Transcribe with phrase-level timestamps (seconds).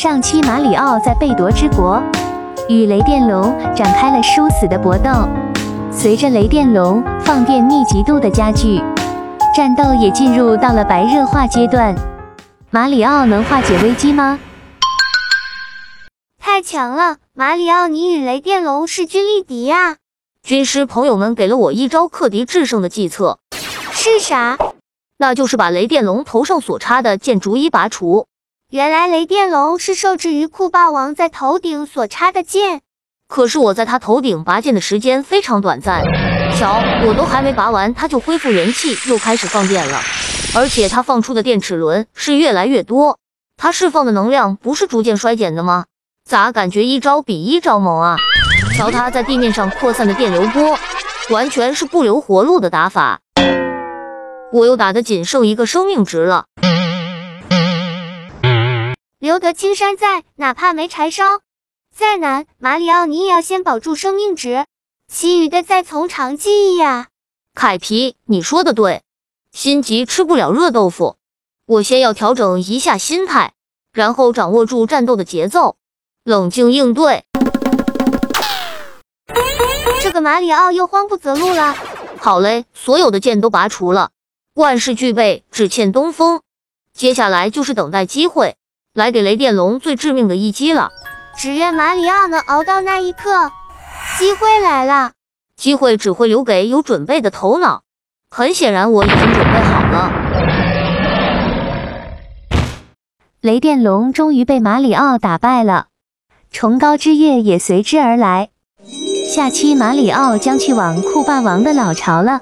[0.00, 2.00] 上期马里奥在贝夺之国
[2.68, 5.10] 与雷电龙展开了殊死的搏斗，
[5.90, 8.80] 随着雷电龙放电密集度的加剧，
[9.56, 11.96] 战斗也进入到了白热化阶段。
[12.70, 14.38] 马里奥能化解危机吗？
[16.38, 19.96] 太强了，马里奥，你与雷电龙势均力敌呀！
[20.44, 23.40] 军师朋友们给了我一招克敌制胜的计策，
[23.90, 24.56] 是啥？
[25.16, 28.28] 那就是把雷电龙头上所插的剑逐一拔除。
[28.70, 32.82] 原来雷电龙是受制于酷霸王在头顶所插的剑，
[33.26, 36.04] 可是我在他头顶拔剑的时间非常短暂，
[36.54, 40.02] 瞧，我都还没拔完，他就恢复元气，又开始放电了。
[40.54, 43.18] 而且他放出的电齿轮是越来越多，
[43.56, 45.86] 他释放的能量不是逐渐衰减的吗？
[46.28, 48.18] 咋感觉一招比一招猛啊？
[48.76, 50.78] 瞧他在地面上扩散的电流波，
[51.30, 53.20] 完全是不留活路的打法。
[54.52, 56.44] 我又打得仅剩一个生命值了。
[59.28, 61.22] 留得青山在，哪怕没柴烧。
[61.94, 64.64] 再难，马里奥你也要先保住生命值，
[65.06, 67.08] 其余的再从长计议呀。
[67.54, 69.02] 凯皮，你说的对。
[69.52, 71.16] 心急吃不了热豆腐，
[71.66, 73.52] 我先要调整一下心态，
[73.92, 75.76] 然后掌握住战斗的节奏，
[76.24, 77.26] 冷静应对。
[80.00, 81.76] 这个马里奥又慌不择路了。
[82.18, 84.10] 好嘞，所有的剑都拔除了，
[84.54, 86.40] 万事俱备，只欠东风。
[86.94, 88.56] 接下来就是等待机会，
[88.94, 90.90] 来给雷电龙最致命的一击了。
[91.36, 93.50] 只愿马里奥能熬到那一刻。
[94.18, 95.12] 机会来了，
[95.56, 97.82] 机会只会留给有准备的头脑。
[98.30, 100.12] 很显然，我已经准备好了。
[103.40, 105.86] 雷电龙终于被马里奥打败了，
[106.50, 108.48] 崇高之夜也随之而来。
[109.28, 112.40] 下期马里奥将去往酷霸王的老巢了。